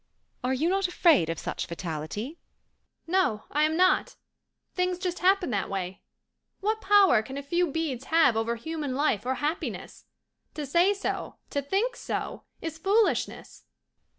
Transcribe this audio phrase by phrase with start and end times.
[0.43, 2.39] Are you not afraid of such fatality?"
[3.05, 4.15] "No, I am not.
[4.73, 6.01] Things just happen that way.
[6.59, 10.05] What power can a few beads have over human life or happiness?
[10.55, 13.65] To say so, to think so, is foolishness."